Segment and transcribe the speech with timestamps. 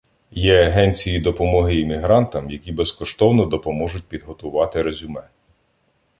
[0.31, 5.29] Є агенції допомоги іммігрантам, які безкоштовно допоможуть підготувати резюме